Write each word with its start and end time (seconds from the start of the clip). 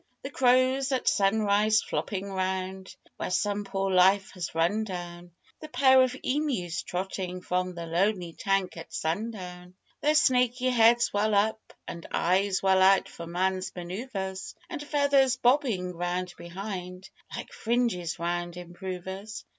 The 0.23 0.31
crows 0.31 0.91
at 0.91 1.07
sunrise 1.07 1.83
flopping 1.83 2.31
round 2.33 2.95
Where 3.17 3.29
some 3.29 3.63
poor 3.65 3.91
life 3.91 4.31
has 4.31 4.55
run 4.55 4.83
down; 4.83 5.29
The 5.59 5.67
pair 5.67 6.01
of 6.01 6.15
emus 6.23 6.81
trotting 6.81 7.39
from 7.41 7.75
The 7.75 7.85
lonely 7.85 8.33
tank 8.33 8.77
at 8.77 8.91
sundown, 8.91 9.75
Their 10.01 10.15
snaky 10.15 10.71
heads 10.71 11.13
well 11.13 11.35
up, 11.35 11.73
and 11.87 12.07
eyes 12.11 12.63
Well 12.63 12.81
out 12.81 13.09
for 13.09 13.27
man's 13.27 13.69
manœuvres, 13.73 14.55
And 14.71 14.81
feathers 14.81 15.37
bobbing 15.37 15.93
round 15.95 16.33
behind 16.35 17.07
Like 17.35 17.53
fringes 17.53 18.17
round 18.17 18.57
improvers. 18.57 19.45